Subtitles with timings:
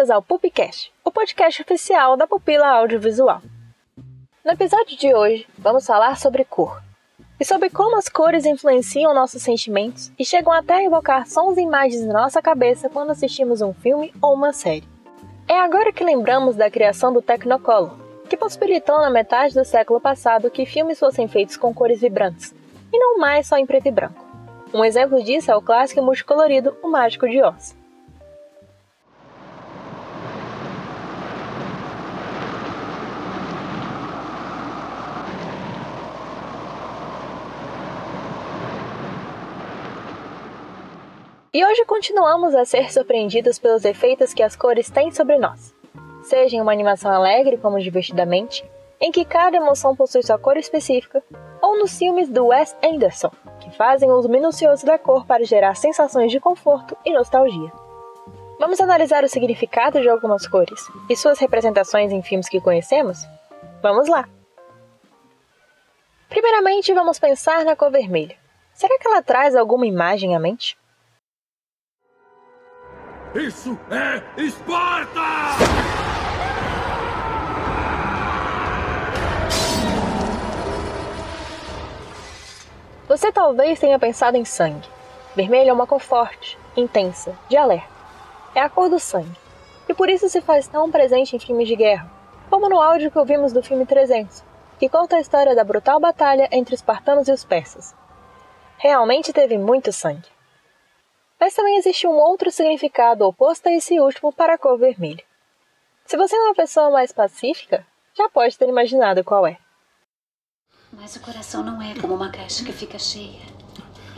[0.00, 3.42] bem-vindas ao Pupcast, o podcast oficial da Pupila Audiovisual.
[4.42, 6.82] No episódio de hoje, vamos falar sobre cor
[7.38, 11.62] e sobre como as cores influenciam nossos sentimentos e chegam até a evocar sons e
[11.62, 14.88] imagens na nossa cabeça quando assistimos um filme ou uma série.
[15.46, 17.94] É agora que lembramos da criação do Technicolor,
[18.26, 22.54] que possibilitou na metade do século passado que filmes fossem feitos com cores vibrantes,
[22.90, 24.24] e não mais só em preto e branco.
[24.72, 27.79] Um exemplo disso é o clássico multicolorido O Mágico de Oz.
[41.52, 45.74] E hoje continuamos a ser surpreendidos pelos efeitos que as cores têm sobre nós.
[46.22, 48.64] Seja em uma animação alegre, como Divertidamente,
[49.00, 51.20] em que cada emoção possui sua cor específica,
[51.60, 56.30] ou nos filmes do Wes Anderson, que fazem uso minucioso da cor para gerar sensações
[56.30, 57.72] de conforto e nostalgia.
[58.60, 63.26] Vamos analisar o significado de algumas cores e suas representações em filmes que conhecemos?
[63.82, 64.28] Vamos lá!
[66.28, 68.36] Primeiramente, vamos pensar na cor vermelha.
[68.72, 70.78] Será que ela traz alguma imagem à mente?
[73.32, 75.20] Isso é Esparta!
[83.06, 84.88] Você talvez tenha pensado em sangue.
[85.36, 87.86] Vermelho é uma cor forte, intensa, de alerta.
[88.52, 89.38] É a cor do sangue.
[89.88, 92.10] E por isso se faz tão presente em filmes de guerra,
[92.50, 94.42] como no áudio que ouvimos do filme 300,
[94.76, 97.94] que conta a história da brutal batalha entre os espartanos e os persas.
[98.76, 100.39] Realmente teve muito sangue.
[101.40, 105.24] Mas também existe um outro significado oposto a esse último para a cor vermelha.
[106.04, 109.56] Se você é uma pessoa mais pacífica, já pode ter imaginado qual é.
[110.92, 113.40] Mas o coração não é como uma caixa que fica cheia.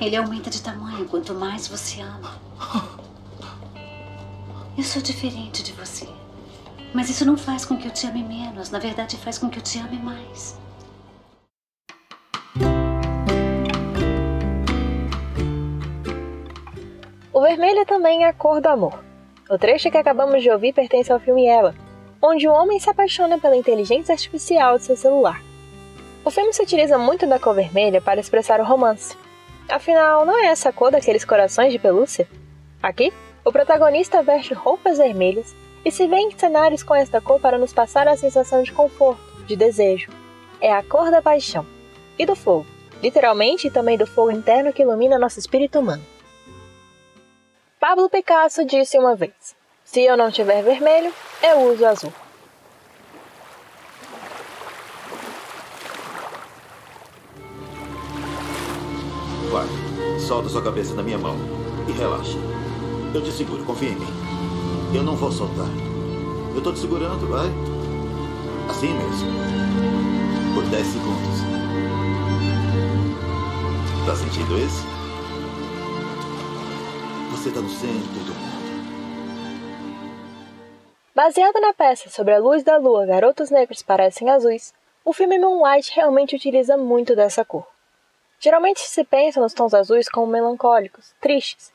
[0.00, 2.40] Ele aumenta de tamanho quanto mais você ama.
[4.76, 6.08] Eu sou diferente de você.
[6.94, 8.70] Mas isso não faz com que eu te ame menos.
[8.70, 10.58] Na verdade, faz com que eu te ame mais.
[17.42, 19.02] Vermelho também é a cor do amor.
[19.50, 21.74] O trecho que acabamos de ouvir pertence ao filme Ela,
[22.22, 25.42] onde o homem se apaixona pela inteligência artificial de seu celular.
[26.24, 29.16] O filme se utiliza muito da cor vermelha para expressar o romance.
[29.68, 32.28] Afinal, não é essa a cor daqueles corações de pelúcia?
[32.80, 33.12] Aqui,
[33.44, 35.54] o protagonista veste roupas vermelhas
[35.84, 39.20] e se vê em cenários com esta cor para nos passar a sensação de conforto,
[39.46, 40.10] de desejo.
[40.60, 41.66] É a cor da paixão
[42.16, 42.66] e do fogo,
[43.02, 46.11] literalmente também do fogo interno que ilumina nosso espírito humano.
[47.82, 51.12] Pablo Picasso disse uma vez: Se eu não tiver vermelho,
[51.42, 52.12] eu uso azul.
[59.50, 59.66] Vai,
[60.20, 61.34] solta sua cabeça na minha mão
[61.88, 62.38] e relaxa.
[63.12, 64.06] Eu te seguro, confia em mim.
[64.94, 65.66] Eu não vou soltar.
[66.54, 67.48] Eu tô te segurando, vai.
[68.70, 69.28] Assim mesmo.
[70.54, 71.40] Por 10 segundos.
[74.06, 75.01] Tá sentindo isso?
[77.42, 78.62] Você tá no centro do mundo.
[81.12, 84.72] Baseado na peça sobre a luz da lua Garotos Negros Parecem Azuis,
[85.04, 87.66] o filme Moonlight realmente utiliza muito dessa cor.
[88.38, 91.72] Geralmente se pensa nos tons azuis como melancólicos, tristes,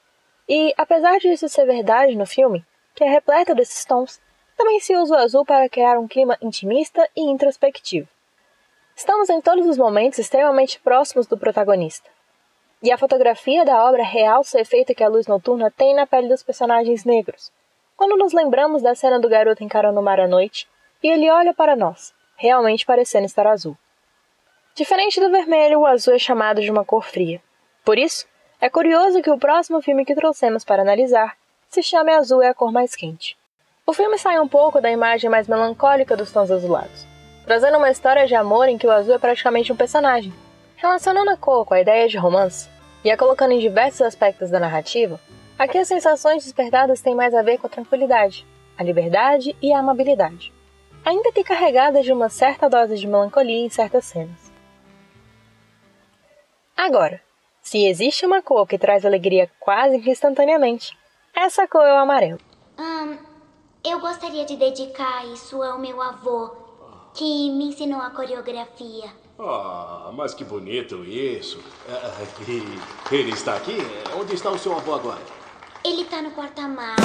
[0.47, 4.21] e apesar disso ser verdade no filme, que é repleto desses tons,
[4.55, 8.07] também se usa o azul para criar um clima intimista e introspectivo.
[8.95, 12.09] Estamos em todos os momentos extremamente próximos do protagonista,
[12.81, 16.27] e a fotografia da obra realça o efeito que a luz noturna tem na pele
[16.27, 17.51] dos personagens negros.
[17.95, 20.67] Quando nos lembramos da cena do garoto encarando o mar à noite
[21.01, 23.75] e ele olha para nós, realmente parecendo estar azul.
[24.75, 27.41] Diferente do vermelho, o azul é chamado de uma cor fria.
[27.83, 28.27] Por isso,
[28.61, 31.35] é curioso que o próximo filme que trouxemos para analisar
[31.69, 33.37] se chame Azul é a cor mais quente.
[33.85, 37.05] O filme sai um pouco da imagem mais melancólica dos tons azulados,
[37.45, 40.33] trazendo uma história de amor em que o azul é praticamente um personagem,
[40.77, 42.69] Relacionando a cor com a ideia de romance
[43.03, 45.19] e a colocando em diversos aspectos da narrativa,
[45.57, 48.45] aqui as sensações despertadas têm mais a ver com a tranquilidade,
[48.77, 50.53] a liberdade e a amabilidade,
[51.03, 54.51] ainda que carregadas de uma certa dose de melancolia em certas cenas.
[56.77, 57.19] Agora,
[57.59, 60.95] se existe uma cor que traz alegria quase que instantaneamente,
[61.35, 62.39] essa cor é o amarelo.
[62.77, 63.17] Hum,
[63.83, 66.55] eu gostaria de dedicar isso ao meu avô,
[67.15, 69.26] que me ensinou a coreografia.
[69.39, 71.59] Ah, mas que bonito isso.
[71.87, 72.79] É, Ele,
[73.11, 73.77] ele está aqui?
[74.19, 75.21] Onde está o seu avô agora?
[75.83, 76.97] Ele tá no porta-malas.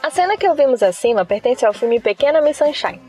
[0.00, 3.07] A cena que ouvimos acima pertence ao filme Pequena Miss Sunshine.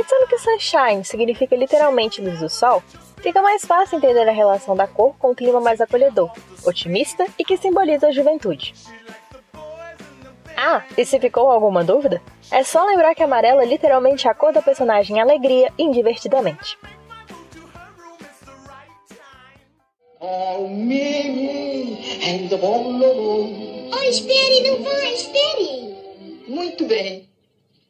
[0.00, 2.82] Pensando que Sunshine significa literalmente luz do sol,
[3.18, 6.32] fica mais fácil entender a relação da cor com o clima mais acolhedor,
[6.64, 8.72] otimista e que simboliza a juventude.
[10.56, 12.22] Ah, e se ficou alguma dúvida?
[12.50, 16.78] É só lembrar que amarelo é literalmente a cor da personagem alegria indivertidamente.
[20.18, 25.94] Oh, me, and the bom, Oh, espere, não vá, espere.
[26.48, 27.28] Muito bem.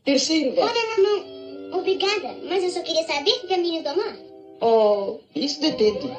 [0.05, 1.40] Terceiro não, não.
[1.73, 4.17] Obrigada, mas eu só queria saber que caminho tomar.
[4.61, 6.11] Oh, isso depende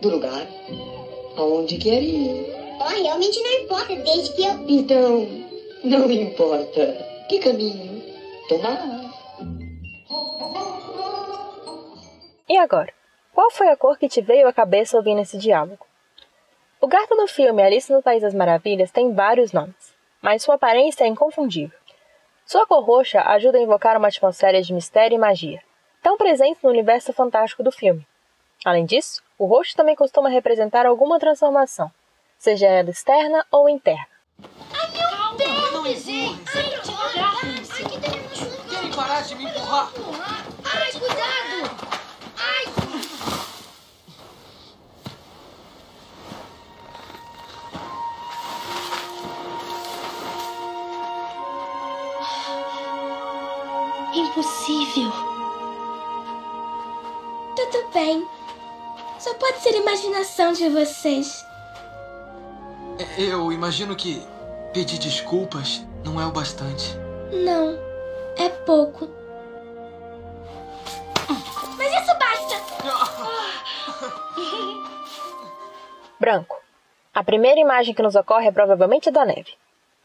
[0.00, 0.46] do lugar.
[1.36, 2.46] Aonde quer ir.
[2.80, 4.64] Oh, realmente não importa, desde que eu...
[4.68, 5.28] Então,
[5.84, 7.26] não importa.
[7.28, 8.02] Que caminho
[8.48, 9.00] tomar?
[12.48, 12.92] E agora?
[13.32, 15.86] Qual foi a cor que te veio à cabeça ouvindo esse diálogo?
[16.80, 21.04] O gato do filme Alice no País das Maravilhas tem vários nomes, mas sua aparência
[21.04, 21.78] é inconfundível.
[22.50, 25.62] Sua cor roxa ajuda a invocar uma atmosfera de mistério e magia,
[26.02, 28.04] tão presente no universo fantástico do filme.
[28.64, 31.92] Além disso, o roxo também costuma representar alguma transformação,
[32.36, 34.04] seja ela externa ou interna.
[38.68, 39.92] Querem parar de me empurrar?
[40.64, 41.79] Ai, cuidado!
[54.14, 55.10] Impossível.
[57.56, 58.26] Tudo bem.
[59.18, 61.46] Só pode ser imaginação de vocês.
[63.16, 64.22] Eu imagino que
[64.72, 66.96] pedir desculpas não é o bastante.
[67.32, 67.78] Não,
[68.36, 69.08] é pouco.
[71.76, 72.56] Mas isso basta!
[76.18, 76.56] Branco.
[77.14, 79.52] A primeira imagem que nos ocorre é provavelmente a da neve.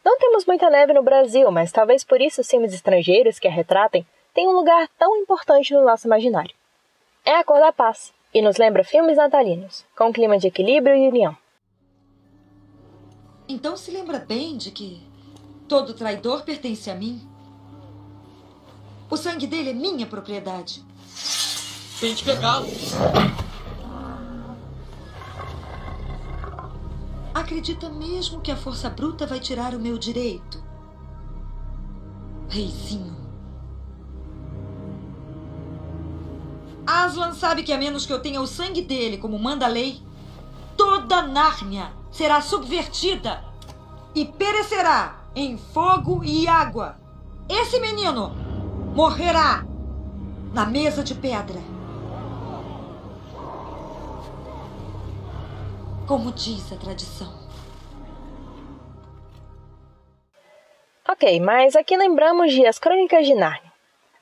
[0.06, 3.50] Não temos muita neve no Brasil, mas talvez por isso os filmes estrangeiros que a
[3.50, 6.54] retratem tenham um lugar tão importante no nosso imaginário.
[7.24, 10.94] É a cor da paz e nos lembra filmes natalinos, com um clima de equilíbrio
[10.94, 11.36] e união.
[13.48, 15.02] Então se lembra bem de que
[15.66, 17.20] todo traidor pertence a mim?
[19.10, 20.84] O sangue dele é minha propriedade.
[21.98, 22.68] Tente pegá-lo.
[27.36, 30.64] Acredita mesmo que a força bruta vai tirar o meu direito?
[32.48, 33.14] Reizinho.
[36.86, 40.00] Aslan sabe que a menos que eu tenha o sangue dele, como manda a lei,
[40.78, 43.44] toda Nárnia será subvertida
[44.14, 46.98] e perecerá em fogo e água.
[47.50, 48.30] Esse menino
[48.94, 49.62] morrerá
[50.54, 51.75] na mesa de pedra.
[56.06, 57.26] Como diz a tradição.
[61.08, 63.72] Ok, mas aqui lembramos de As Crônicas de Nárnia.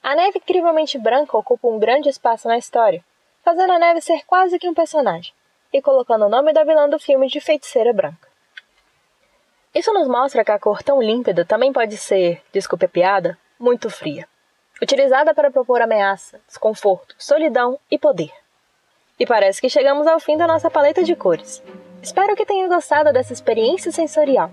[0.02, 3.04] A neve incrivelmente branca ocupa um grande espaço na história,
[3.42, 5.34] fazendo a neve ser quase que um personagem,
[5.70, 8.28] e colocando o nome da vilã do filme de Feiticeira Branca.
[9.74, 13.90] Isso nos mostra que a cor tão límpida também pode ser, desculpe a piada, muito
[13.90, 14.26] fria,
[14.80, 18.43] utilizada para propor ameaça, desconforto, solidão e poder.
[19.18, 21.62] E parece que chegamos ao fim da nossa paleta de cores.
[22.02, 24.50] Espero que tenham gostado dessa experiência sensorial.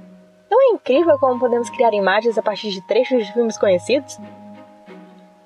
[0.49, 4.19] Não é incrível como podemos criar imagens a partir de trechos de filmes conhecidos?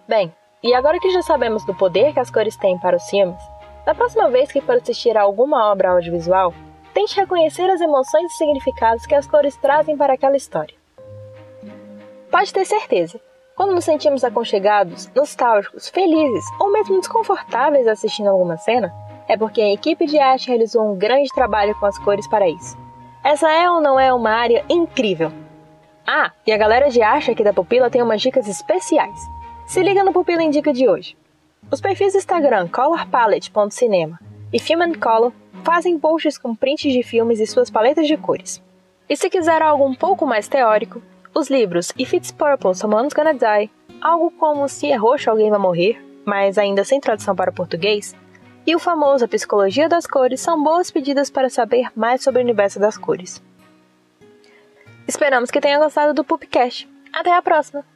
[0.08, 3.42] Bem, e agora que já sabemos do poder que as cores têm para os filmes,
[3.86, 6.54] da próxima vez que for assistir a alguma obra audiovisual,
[6.94, 10.76] tente reconhecer as emoções e significados que as cores trazem para aquela história.
[12.30, 13.22] Pode ter certeza,
[13.56, 18.94] quando nos sentimos aconchegados, nostálgicos, felizes ou mesmo desconfortáveis assistindo alguma cena,
[19.28, 22.78] é porque a equipe de arte realizou um grande trabalho com as cores para isso.
[23.24, 25.32] Essa é ou não é uma área incrível?
[26.06, 29.20] Ah, e a galera de arte aqui da Pupila tem umas dicas especiais.
[29.66, 31.18] Se liga no Pupila Indica de hoje.
[31.72, 34.20] Os perfis Instagram colorpalette.cinema
[34.54, 38.64] e Film and Color fazem posts com prints de filmes e suas paletas de cores.
[39.10, 41.02] E se quiser algo um pouco mais teórico,
[41.34, 45.60] os livros If It's Purple, Someone's Gonna Die, algo como Se é roxo, alguém vai
[45.60, 48.16] morrer, mas ainda sem tradução para português,
[48.66, 52.44] e o famoso A Psicologia das Cores são boas pedidas para saber mais sobre o
[52.44, 53.42] universo das cores.
[55.08, 56.90] Esperamos que tenha gostado do Pupcast.
[57.14, 57.95] Até a próxima!